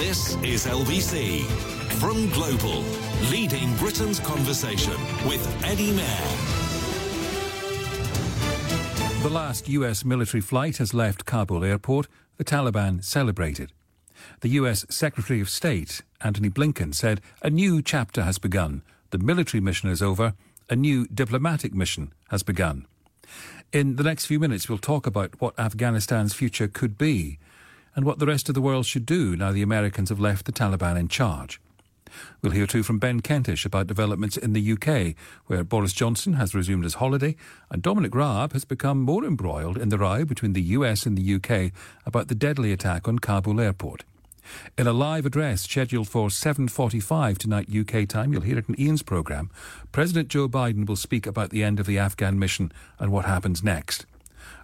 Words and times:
This 0.00 0.34
is 0.36 0.64
LBC. 0.64 1.44
From 2.00 2.30
Global, 2.30 2.82
leading 3.30 3.76
Britain's 3.76 4.18
conversation 4.18 4.94
with 5.28 5.46
Eddie 5.62 5.92
Mair. 5.92 6.22
The 9.22 9.28
last 9.28 9.68
US 9.68 10.02
military 10.02 10.40
flight 10.40 10.78
has 10.78 10.94
left 10.94 11.26
Kabul 11.26 11.62
airport. 11.62 12.08
The 12.38 12.44
Taliban 12.44 13.04
celebrated. 13.04 13.72
The 14.40 14.48
US 14.60 14.86
Secretary 14.88 15.38
of 15.38 15.50
State, 15.50 16.00
Antony 16.22 16.48
Blinken, 16.48 16.94
said 16.94 17.20
a 17.42 17.50
new 17.50 17.82
chapter 17.82 18.22
has 18.22 18.38
begun. 18.38 18.82
The 19.10 19.18
military 19.18 19.60
mission 19.60 19.90
is 19.90 20.00
over. 20.00 20.32
A 20.70 20.76
new 20.76 21.06
diplomatic 21.08 21.74
mission 21.74 22.14
has 22.30 22.42
begun. 22.42 22.86
In 23.70 23.96
the 23.96 24.02
next 24.02 24.24
few 24.24 24.40
minutes, 24.40 24.66
we'll 24.66 24.78
talk 24.78 25.06
about 25.06 25.42
what 25.42 25.54
Afghanistan's 25.58 26.32
future 26.32 26.68
could 26.68 26.96
be 26.96 27.38
and 27.94 28.04
what 28.04 28.18
the 28.18 28.26
rest 28.26 28.48
of 28.48 28.54
the 28.54 28.60
world 28.60 28.86
should 28.86 29.06
do 29.06 29.36
now 29.36 29.52
the 29.52 29.62
Americans 29.62 30.08
have 30.08 30.20
left 30.20 30.46
the 30.46 30.52
Taliban 30.52 30.98
in 30.98 31.08
charge. 31.08 31.60
We'll 32.42 32.52
hear 32.52 32.66
too 32.66 32.82
from 32.82 32.98
Ben 32.98 33.20
Kentish 33.20 33.64
about 33.64 33.86
developments 33.86 34.36
in 34.36 34.52
the 34.52 34.72
UK, 34.72 35.14
where 35.46 35.64
Boris 35.64 35.92
Johnson 35.92 36.34
has 36.34 36.54
resumed 36.54 36.84
his 36.84 36.94
holiday 36.94 37.36
and 37.70 37.82
Dominic 37.82 38.14
Raab 38.14 38.52
has 38.52 38.64
become 38.64 39.02
more 39.02 39.24
embroiled 39.24 39.78
in 39.78 39.88
the 39.88 39.98
row 39.98 40.24
between 40.24 40.52
the 40.52 40.62
US 40.62 41.06
and 41.06 41.16
the 41.16 41.34
UK 41.34 41.72
about 42.06 42.28
the 42.28 42.34
deadly 42.34 42.72
attack 42.72 43.06
on 43.06 43.18
Kabul 43.18 43.60
airport. 43.60 44.04
In 44.76 44.86
a 44.86 44.92
live 44.92 45.26
address 45.26 45.62
scheduled 45.62 46.08
for 46.08 46.28
7.45 46.28 47.38
tonight 47.38 47.68
UK 47.74 48.08
time, 48.08 48.32
you'll 48.32 48.42
hear 48.42 48.58
it 48.58 48.68
in 48.68 48.80
Ian's 48.80 49.02
programme, 49.02 49.50
President 49.92 50.28
Joe 50.28 50.48
Biden 50.48 50.86
will 50.86 50.96
speak 50.96 51.26
about 51.26 51.50
the 51.50 51.62
end 51.62 51.78
of 51.78 51.86
the 51.86 51.98
Afghan 51.98 52.38
mission 52.38 52.72
and 52.98 53.12
what 53.12 53.26
happens 53.26 53.62
next. 53.62 54.06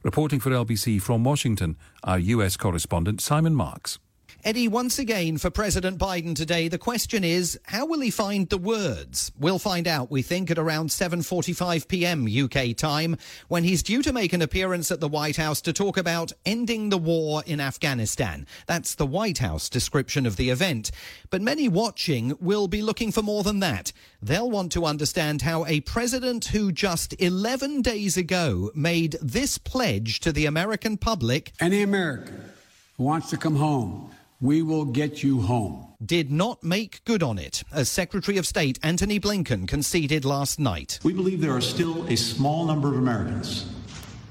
Reporting 0.06 0.38
for 0.38 0.50
LBC 0.50 1.02
from 1.02 1.24
Washington, 1.24 1.76
our 2.04 2.16
US 2.16 2.56
correspondent 2.56 3.20
Simon 3.20 3.56
Marks. 3.56 3.98
Eddie, 4.44 4.68
once 4.68 4.98
again 5.00 5.38
for 5.38 5.50
President 5.50 5.98
Biden 5.98 6.32
today, 6.32 6.68
the 6.68 6.78
question 6.78 7.24
is, 7.24 7.58
how 7.64 7.84
will 7.84 7.98
he 7.98 8.10
find 8.10 8.48
the 8.48 8.58
words? 8.58 9.32
We'll 9.40 9.58
find 9.58 9.88
out, 9.88 10.08
we 10.08 10.22
think, 10.22 10.52
at 10.52 10.58
around 10.58 10.90
7.45 10.90 11.88
p.m. 11.88 12.26
UK 12.44 12.76
time, 12.76 13.16
when 13.48 13.64
he's 13.64 13.82
due 13.82 14.02
to 14.02 14.12
make 14.12 14.32
an 14.32 14.42
appearance 14.42 14.92
at 14.92 15.00
the 15.00 15.08
White 15.08 15.36
House 15.36 15.60
to 15.62 15.72
talk 15.72 15.96
about 15.96 16.32
ending 16.44 16.90
the 16.90 16.98
war 16.98 17.42
in 17.44 17.60
Afghanistan. 17.60 18.46
That's 18.66 18.94
the 18.94 19.06
White 19.06 19.38
House 19.38 19.68
description 19.68 20.26
of 20.26 20.36
the 20.36 20.50
event. 20.50 20.92
But 21.30 21.42
many 21.42 21.68
watching 21.68 22.36
will 22.40 22.68
be 22.68 22.82
looking 22.82 23.10
for 23.10 23.22
more 23.22 23.42
than 23.42 23.58
that. 23.60 23.92
They'll 24.22 24.50
want 24.50 24.70
to 24.72 24.84
understand 24.84 25.42
how 25.42 25.66
a 25.66 25.80
president 25.80 26.44
who 26.46 26.70
just 26.70 27.20
11 27.20 27.82
days 27.82 28.16
ago 28.16 28.70
made 28.76 29.16
this 29.20 29.58
pledge 29.58 30.20
to 30.20 30.30
the 30.30 30.46
American 30.46 30.98
public. 30.98 31.52
Any 31.58 31.82
American 31.82 32.52
who 32.96 33.04
wants 33.04 33.30
to 33.30 33.36
come 33.36 33.56
home 33.56 34.12
we 34.40 34.62
will 34.62 34.84
get 34.84 35.22
you 35.22 35.40
home. 35.40 35.94
Did 36.04 36.30
not 36.30 36.62
make 36.62 37.02
good 37.04 37.22
on 37.22 37.38
it, 37.38 37.62
as 37.72 37.88
Secretary 37.88 38.36
of 38.36 38.46
State 38.46 38.78
Antony 38.82 39.18
Blinken 39.18 39.66
conceded 39.66 40.24
last 40.24 40.58
night. 40.58 40.98
We 41.02 41.14
believe 41.14 41.40
there 41.40 41.56
are 41.56 41.60
still 41.60 42.06
a 42.06 42.16
small 42.16 42.66
number 42.66 42.88
of 42.88 42.98
Americans, 42.98 43.72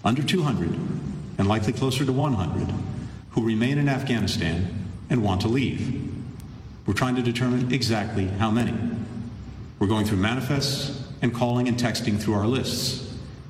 under 0.04 0.22
200, 0.22 0.70
and 1.38 1.48
likely 1.48 1.74
closer 1.74 2.06
to 2.06 2.14
100, 2.14 2.74
who 3.32 3.46
remain 3.46 3.78
in 3.80 3.90
Afghanistan 3.90 4.86
and 5.10 5.24
want 5.24 5.42
to 5.42 5.48
leave. 5.48 6.04
We're 6.86 6.94
trying 6.94 7.16
to 7.16 7.24
determine 7.24 7.74
exactly 7.74 8.28
how 8.28 8.52
many. 8.52 8.74
We're 9.80 9.88
going 9.88 10.06
through 10.06 10.18
manifests 10.18 11.04
and 11.22 11.34
calling 11.34 11.68
and 11.68 11.78
texting 11.78 12.20
through 12.20 12.36
our 12.36 12.48
lists 12.48 13.05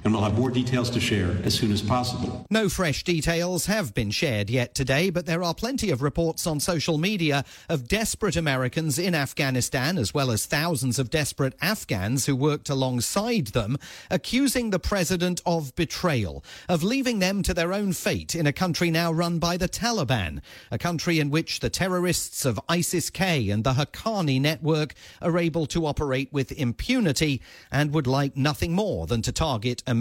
and 0.05 0.13
we'll 0.13 0.23
have 0.23 0.37
more 0.37 0.51
details 0.51 0.91
to 0.91 0.99
share 0.99 1.35
as 1.43 1.55
soon 1.55 1.71
as 1.71 1.81
possible. 1.81 2.45
No 2.51 2.69
fresh 2.69 3.03
details 3.03 3.65
have 3.65 3.95
been 3.95 4.11
shared 4.11 4.51
yet 4.51 4.75
today, 4.75 5.09
but 5.09 5.25
there 5.25 5.41
are 5.41 5.55
plenty 5.55 5.89
of 5.89 6.03
reports 6.03 6.45
on 6.45 6.59
social 6.59 6.99
media 6.99 7.43
of 7.69 7.87
desperate 7.87 8.35
Americans 8.35 8.99
in 8.99 9.15
Afghanistan, 9.15 9.97
as 9.97 10.13
well 10.13 10.29
as 10.29 10.45
thousands 10.45 10.99
of 10.99 11.09
desperate 11.09 11.55
Afghans 11.59 12.27
who 12.27 12.35
worked 12.35 12.69
alongside 12.69 13.47
them, 13.47 13.77
accusing 14.11 14.69
the 14.69 14.77
president 14.77 15.41
of 15.43 15.75
betrayal, 15.75 16.45
of 16.69 16.83
leaving 16.83 17.17
them 17.17 17.41
to 17.41 17.55
their 17.55 17.73
own 17.73 17.91
fate 17.91 18.35
in 18.35 18.45
a 18.45 18.53
country 18.53 18.91
now 18.91 19.11
run 19.11 19.39
by 19.39 19.57
the 19.57 19.67
Taliban, 19.67 20.39
a 20.69 20.77
country 20.77 21.19
in 21.19 21.31
which 21.31 21.61
the 21.61 21.69
terrorists 21.71 22.45
of 22.45 22.59
ISIS-K 22.69 23.49
and 23.49 23.63
the 23.63 23.73
Haqqani 23.73 24.39
network 24.39 24.93
are 25.19 25.39
able 25.39 25.65
to 25.65 25.87
operate 25.87 26.31
with 26.31 26.51
impunity 26.51 27.41
and 27.71 27.91
would 27.91 28.05
like 28.05 28.37
nothing 28.37 28.73
more 28.73 29.07
than 29.07 29.23
to 29.23 29.31
target 29.31 29.81
Americans 29.87 29.94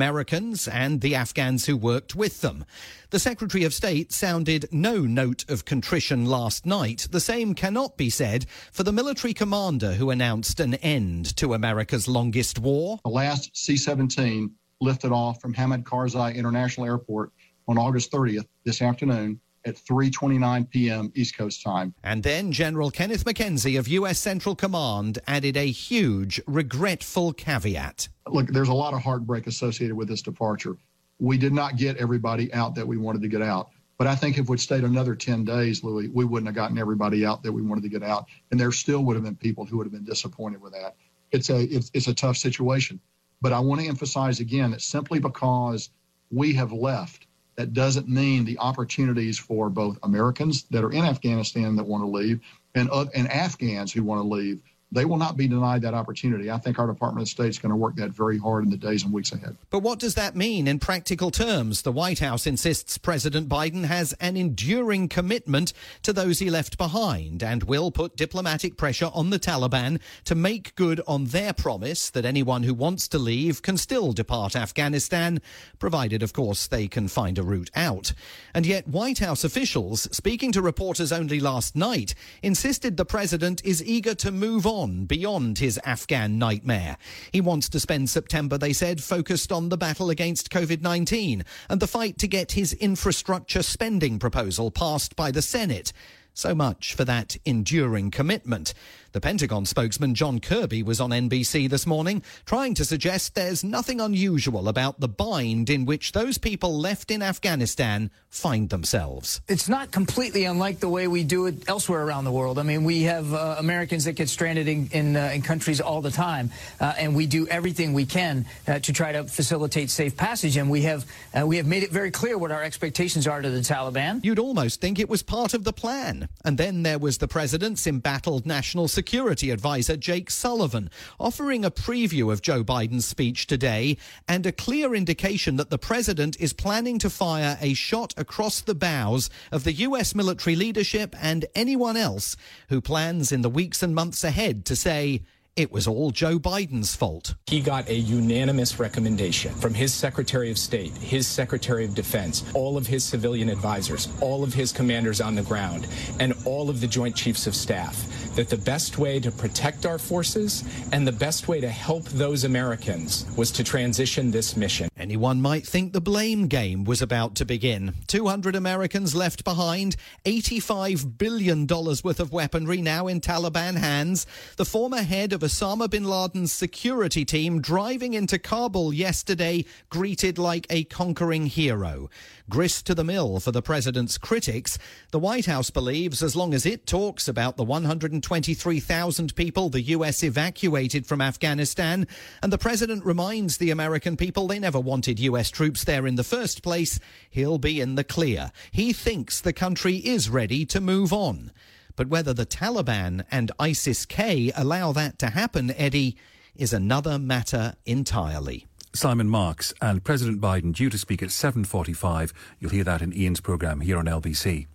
and 0.69 1.00
the 1.00 1.15
Afghans 1.15 1.66
who 1.66 1.77
worked 1.77 2.15
with 2.15 2.41
them. 2.41 2.65
The 3.10 3.19
Secretary 3.19 3.65
of 3.65 3.75
State 3.75 4.12
sounded 4.12 4.66
no 4.72 5.00
note 5.00 5.44
of 5.49 5.65
contrition 5.65 6.27
last 6.27 6.66
night. 6.66 7.09
The 7.10 7.21
same 7.21 7.55
cannot 7.55 7.97
be 7.97 8.10
said 8.10 8.47
for 8.72 8.83
the 8.83 8.93
military 8.93 9.34
commander 9.34 9.93
who 9.94 10.10
announced 10.10 10.60
an 10.60 10.75
end 10.75 11.37
to 11.37 11.54
America's 11.54 12.09
longest 12.09 12.59
war. 12.59 12.99
The 13.04 13.10
last 13.10 13.56
C 13.56 13.77
17 13.77 14.50
lifted 14.81 15.12
off 15.12 15.41
from 15.41 15.54
Hamid 15.54 15.84
Karzai 15.84 16.34
International 16.34 16.87
Airport 16.87 17.33
on 17.69 17.78
August 17.78 18.10
30th 18.12 18.47
this 18.65 18.83
afternoon 18.83 19.41
at 19.65 19.77
3:29 19.77 20.71
p.m. 20.71 21.13
East 21.15 21.37
Coast 21.37 21.63
time. 21.63 21.95
And 22.03 22.23
then 22.23 22.53
General 22.53 22.91
Kenneth 22.91 23.25
McKenzie 23.25 23.79
of 23.79 23.89
U.S. 23.89 24.19
Central 24.19 24.55
Command 24.55 25.19
added 25.27 25.57
a 25.57 25.67
huge, 25.71 26.41
regretful 26.47 27.33
caveat. 27.33 28.09
Look, 28.29 28.49
there's 28.49 28.69
a 28.69 28.75
lot 28.75 28.95
of 28.95 29.03
heartbreak 29.03 29.47
associated 29.47 29.97
with 29.97 30.09
this 30.09 30.23
departure. 30.23 30.77
We 31.19 31.39
did 31.39 31.53
not 31.53 31.77
get 31.77 31.97
everybody 31.99 32.53
out 32.53 32.75
that 32.75 32.87
we 32.87 32.97
wanted 32.97 33.23
to 33.23 33.29
get 33.29 33.43
out. 33.43 33.71
But 33.97 34.09
I 34.09 34.17
think 34.17 34.39
if 34.39 34.49
we'd 34.49 34.61
stayed 34.61 34.83
another 34.83 35.15
10 35.15 35.45
days, 35.45 35.85
Louis, 35.85 36.09
we 36.09 36.25
wouldn't 36.25 36.49
have 36.49 36.55
gotten 36.57 36.79
everybody 36.79 37.25
out 37.25 37.43
that 37.45 37.53
we 37.53 37.63
wanted 37.63 37.83
to 37.83 37.89
get 37.89 38.03
out. 38.03 38.27
And 38.51 38.59
there 38.59 38.73
still 38.73 39.05
would 39.05 39.15
have 39.15 39.25
been 39.25 39.37
people 39.37 39.65
who 39.65 39.77
would 39.77 39.87
have 39.87 39.93
been 39.93 40.05
disappointed 40.05 40.61
with 40.61 40.73
that. 40.73 40.97
It's 41.31 41.49
a, 41.49 41.61
it's, 41.61 41.91
it's 41.95 42.09
a 42.09 42.15
tough 42.15 42.37
situation. 42.37 43.01
But 43.41 43.53
I 43.53 43.61
want 43.61 43.81
to 43.83 43.87
emphasize 43.87 44.41
again 44.41 44.73
that 44.73 44.83
simply 44.83 45.21
because 45.21 45.91
we 46.31 46.55
have 46.55 46.73
left 46.73 47.24
that 47.56 47.72
doesn't 47.72 48.09
mean 48.09 48.44
the 48.44 48.59
opportunities 48.59 49.38
for 49.38 49.70
both 49.70 49.98
Americans 50.03 50.65
that 50.70 50.84
are 50.84 50.92
in 50.92 51.04
Afghanistan 51.04 51.76
that 51.76 51.87
want 51.87 52.03
to 52.03 52.09
leave 52.09 52.41
and, 52.75 52.91
uh, 52.91 53.06
and 53.15 53.31
Afghans 53.31 53.92
who 53.92 54.03
want 54.03 54.20
to 54.20 54.26
leave 54.26 54.60
they 54.94 55.05
will 55.05 55.16
not 55.16 55.37
be 55.37 55.49
denied 55.49 55.82
that 55.82 55.93
opportunity. 55.93 56.50
I 56.50 56.59
think 56.59 56.78
our 56.78 56.87
Department 56.87 57.27
of 57.27 57.28
State 57.28 57.49
is 57.49 57.59
going 57.59 57.71
to 57.71 57.77
work 57.77 57.97
that 57.97 58.10
very 58.10 58.38
hard 58.38 58.65
in 58.65 58.71
the 58.71 58.77
days 58.77 59.03
and 59.03 59.12
weeks 59.12 59.32
ahead. 59.32 59.56
But 59.71 59.81
what 59.81 59.99
does 59.99 60.15
that 60.15 60.37
mean 60.37 60.69
in 60.69 60.78
practical 60.78 61.31
terms? 61.31 61.82
The 61.82 61.93
White 61.93 62.21
House 62.21 62.47
insists 62.47 62.97
President 62.97 63.49
Biden 63.49 63.84
has 63.84 64.12
an 64.15 64.37
enduring 64.37 65.09
commitment 65.09 65.72
to 66.03 66.12
those 66.12 66.38
he 66.38 66.49
left 66.49 66.78
behind 66.78 67.43
and 67.43 67.65
will 67.65 67.91
put 67.91 68.16
diplomatic 68.16 68.77
pressure 68.77 69.10
on 69.12 69.31
the 69.31 69.38
Taliban 69.38 70.00
to 70.25 70.37
make 70.37 70.75
good 70.77 71.00
on 71.09 71.25
their 71.27 71.53
promise 71.53 72.09
that 72.10 72.25
anyone 72.25 72.62
who 72.62 72.72
wants 72.72 73.09
to 73.09 73.19
leave 73.19 73.62
can 73.62 73.77
still 73.77 74.12
depart 74.12 74.54
Afghanistan, 74.54 75.41
provided, 75.81 76.22
of 76.22 76.33
course, 76.33 76.69
they 76.69 76.87
can 76.87 77.09
find 77.09 77.37
a 77.37 77.43
route 77.43 77.71
out. 77.75 78.12
And 78.54 78.65
yet, 78.65 78.87
White 78.87 79.19
House 79.19 79.43
officials, 79.43 80.09
speaking 80.12 80.53
to 80.53 80.62
reporters 80.62 81.10
only 81.10 81.41
last 81.41 81.75
night, 81.75 82.15
insisted 82.43 82.97
the 82.97 83.04
president 83.04 83.65
is 83.65 83.84
eager 83.84 84.15
to 84.15 84.31
move 84.31 84.66
on 84.66 84.84
on 84.84 85.06
beyond 85.06 85.59
his 85.59 85.81
Afghan 85.84 86.39
nightmare. 86.39 86.99
He 87.33 87.41
wants 87.41 87.71
to 87.71 87.81
spend 87.81 88.11
September, 88.11 88.59
they 88.59 88.75
said, 88.75 89.03
focused 89.03 89.50
on 89.50 89.71
the 89.71 89.78
battle 89.78 90.11
against 90.11 90.50
COVID 90.50 90.83
19 90.83 91.43
and 91.71 91.81
the 91.81 91.87
fight 91.87 92.19
to 92.19 92.28
get 92.28 92.53
his 92.53 92.75
infrastructure 92.75 93.62
spending 93.62 94.19
proposal 94.19 94.71
passed 94.71 95.17
by 95.17 95.31
the 95.31 95.41
Senate. 95.41 95.93
So 96.34 96.53
much 96.55 96.95
for 96.95 97.05
that 97.05 97.37
enduring 97.45 98.11
commitment. 98.11 98.75
The 99.12 99.21
Pentagon 99.21 99.65
spokesman 99.65 100.17
John 100.17 100.41
Kirby 100.41 100.83
was 100.83 101.00
on 101.00 101.11
NBC 101.11 101.71
this 101.71 101.87
morning 101.87 102.25
trying 102.45 102.75
to 102.75 102.84
suggest 102.84 103.37
there's 103.37 103.62
nothing 103.62 104.00
unusual 104.00 104.69
about 104.69 104.99
the 104.99 105.06
bind 105.06 105.71
in 105.71 105.84
which 105.84 106.11
those 106.11 106.37
people 106.37 106.77
left 106.77 107.12
in 107.12 107.22
Afghanistan 107.22 108.11
find 108.28 108.71
themselves. 108.71 109.41
It's 109.47 109.69
not 109.69 109.93
completely 109.93 110.45
unlike 110.45 110.81
the 110.81 110.89
way 110.89 111.06
we 111.06 111.22
do 111.22 111.47
it 111.47 111.69
elsewhere 111.69 112.03
around 112.03 112.25
the 112.25 112.33
world. 112.33 112.59
I 112.59 112.65
mean, 112.65 112.83
we 112.83 113.03
have 113.04 113.33
uh, 113.33 113.54
Americans 113.60 114.04
that 114.07 114.15
get 114.15 114.28
stranded 114.28 114.66
in, 114.66 114.89
in, 114.91 115.16
uh, 115.16 115.31
in 115.33 115.42
countries 115.42 115.81
all 115.81 116.01
the 116.01 116.10
time, 116.10 116.51
uh, 116.81 116.95
and 116.98 117.15
we 117.15 117.27
do 117.27 117.47
everything 117.47 117.92
we 117.92 118.07
can 118.07 118.47
uh, 118.66 118.81
to 118.81 118.92
try 118.92 119.13
to 119.13 119.22
facilitate 119.22 119.91
safe 119.91 120.16
passage. 120.16 120.57
And 120.57 120.69
we 120.69 120.83
have 120.83 121.07
uh, 121.41 121.47
we 121.47 121.59
have 121.59 121.66
made 121.66 121.84
it 121.84 121.92
very 121.92 122.10
clear 122.10 122.36
what 122.36 122.51
our 122.51 122.65
expectations 122.65 123.28
are 123.28 123.41
to 123.41 123.48
the 123.48 123.60
Taliban. 123.60 124.25
You'd 124.25 124.41
almost 124.41 124.81
think 124.81 124.98
it 124.98 125.09
was 125.09 125.22
part 125.22 125.54
of 125.54 125.63
the 125.63 125.72
plan. 125.72 126.23
And 126.44 126.59
then 126.59 126.82
there 126.82 126.98
was 126.98 127.18
the 127.18 127.28
president's 127.28 127.86
embattled 127.86 128.47
national 128.47 128.88
security 128.88 129.50
advisor 129.50 129.97
Jake 129.97 130.30
Sullivan, 130.30 130.91
offering 131.18 131.65
a 131.65 131.71
preview 131.71 132.32
of 132.32 132.42
Joe 132.42 132.62
Biden's 132.62 133.06
speech 133.06 133.47
today 133.47 133.97
and 134.28 134.47
a 134.47 134.53
clear 134.53 134.94
indication 134.94 135.56
that 135.56 135.71
the 135.71 135.78
president 135.78 136.36
is 136.41 136.53
planning 136.53 136.98
to 136.98 137.10
fire 137.10 137.59
a 137.60 137.74
shot 137.74 138.15
across 138.16 138.60
the 138.60 138.74
bows 138.74 139.30
of 139.53 139.65
the 139.65 139.72
U.S. 139.72 140.15
military 140.15 140.56
leadership 140.56 141.15
and 141.21 141.47
anyone 141.54 141.97
else 141.97 142.36
who 142.68 142.80
plans 142.80 143.32
in 143.32 143.42
the 143.42 143.50
weeks 143.50 143.82
and 143.82 143.94
months 143.94 144.24
ahead 144.24 144.65
to 144.66 144.76
say, 144.76 145.22
it 145.56 145.71
was 145.71 145.86
all 145.86 146.10
Joe 146.10 146.39
Biden's 146.39 146.97
fault. 146.97 147.34
He 147.47 147.60
got 147.60 147.89
a 147.89 147.95
unanimous 147.95 148.80
recommendation 148.80 149.54
from 149.54 149.72
his 149.72 149.95
Secretary 149.95 150.51
of 150.51 150.59
State, 150.59 150.92
his 150.97 151.28
Secretary 151.28 151.84
of 151.84 151.95
Defense, 151.95 152.45
all 152.54 152.77
of 152.77 152.89
his 152.89 153.04
civilian 153.04 153.48
advisors, 153.48 154.09
all 154.21 154.42
of 154.42 154.53
his 154.53 154.72
commanders 154.72 155.21
on 155.21 155.36
the 155.36 155.42
ground, 155.42 155.86
and 156.18 156.34
all 156.45 156.68
of 156.71 156.80
the 156.80 156.89
Joint 156.89 157.15
Chiefs 157.15 157.47
of 157.47 157.54
Staff 157.54 158.34
that 158.34 158.48
the 158.48 158.56
best 158.56 158.98
way 158.98 159.21
to 159.21 159.30
protect 159.30 159.86
our 159.86 159.98
forces 159.98 160.65
and 160.91 161.06
the 161.06 161.12
best 161.12 161.47
way 161.47 161.60
to 161.60 161.68
help 161.68 162.04
those 162.07 162.42
Americans 162.42 163.24
was 163.36 163.53
to 163.53 163.62
transition 163.62 164.33
this 164.33 164.57
mission. 164.57 164.89
Anyone 165.04 165.42
might 165.42 165.66
think 165.66 165.92
the 165.92 166.01
blame 166.01 166.47
game 166.47 166.84
was 166.84 167.03
about 167.03 167.34
to 167.34 167.45
begin. 167.45 167.92
200 168.06 168.56
Americans 168.56 169.15
left 169.15 169.45
behind, 169.45 169.97
$85 170.24 171.18
billion 171.18 171.66
worth 171.66 172.21
of 172.21 172.33
weaponry 172.33 172.80
now 172.80 173.06
in 173.06 173.21
Taliban 173.21 173.77
hands. 173.77 174.27
The 174.56 174.65
former 174.65 175.03
head 175.03 175.34
of 175.34 175.42
Osama 175.42 175.91
bin 175.91 176.04
Laden's 176.04 176.53
security 176.53 177.27
team 177.27 177.60
driving 177.60 178.15
into 178.15 178.39
Kabul 178.39 178.95
yesterday 178.95 179.66
greeted 179.91 180.39
like 180.39 180.66
a 180.71 180.84
conquering 180.84 181.48
hero. 181.48 182.09
Grist 182.48 182.86
to 182.86 182.95
the 182.95 183.04
mill 183.04 183.41
for 183.41 183.53
the 183.53 183.60
president's 183.60 184.16
critics. 184.16 184.78
The 185.10 185.18
White 185.18 185.45
House 185.45 185.68
believes 185.68 186.22
as 186.22 186.34
long 186.34 186.54
as 186.54 186.65
it 186.65 186.86
talks 186.86 187.28
about 187.28 187.59
the 187.59 187.65
123,000 187.65 189.36
people 189.36 189.68
the 189.68 189.83
U.S. 189.83 190.22
evacuated 190.22 191.07
from 191.07 191.21
Afghanistan, 191.21 192.07
and 192.42 192.50
the 192.50 192.59
president 192.59 193.04
reminds 193.04 193.59
the 193.59 193.71
American 193.71 194.16
people 194.16 194.47
they 194.47 194.59
never 194.59 194.80
wanted 194.95 195.19
U.S. 195.19 195.51
troops 195.51 195.83
there 195.83 196.07
in 196.07 196.15
the 196.15 196.23
first 196.23 196.63
place, 196.63 197.01
he'll 197.29 197.59
be 197.59 197.81
in 197.81 197.97
the 197.97 198.05
clear. 198.05 198.53
He 198.71 198.93
thinks 198.93 199.41
the 199.41 199.53
country 199.53 199.97
is 199.97 200.31
ready 200.31 200.65
to 200.67 200.81
move 200.81 201.13
on. 201.13 201.51
But 201.97 202.07
whether 202.07 202.33
the 202.33 202.47
Taliban 202.47 203.25
and 203.29 203.51
ISIS 203.59 204.07
K 204.07 204.53
allow 204.55 204.93
that 204.93 205.19
to 205.19 205.31
happen, 205.31 205.73
Eddie, 205.73 206.17
is 206.55 206.73
another 206.73 207.19
matter 207.19 207.75
entirely. 207.85 208.69
Simon 208.93 209.29
Marks 209.29 209.75
and 209.83 210.05
President 210.05 210.41
Biden 210.41 210.73
due 210.73 210.91
to 210.91 210.97
speak 210.97 211.25
at 211.25 211.31
7:45. 211.31 212.33
You'll 212.61 212.71
hear 212.71 212.85
that 212.85 213.03
in 213.03 213.13
Ian's 213.13 213.41
program 213.41 213.81
here 213.81 213.99
on 213.99 214.07
LBC. 214.07 214.69